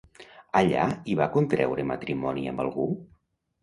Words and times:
Allà 0.61 0.85
hi 1.11 1.19
va 1.21 1.29
contreure 1.37 1.87
matrimoni 1.93 2.51
amb 2.53 2.69
algú? 2.69 2.93